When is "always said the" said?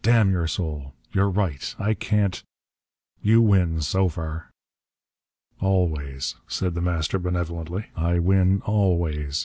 5.59-6.81